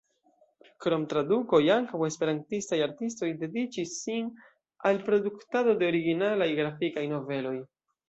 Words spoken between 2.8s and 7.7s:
artistoj dediĉis sin al produktado de originalaj grafikaj noveloj.